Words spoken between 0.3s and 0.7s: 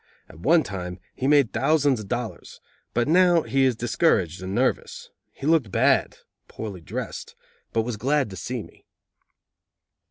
one